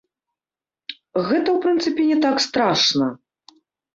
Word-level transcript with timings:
Гэта 1.27 1.49
ў 1.53 1.53
прынцыпе 1.65 2.03
не 2.11 2.17
так 2.25 2.37
страшна. 2.47 3.13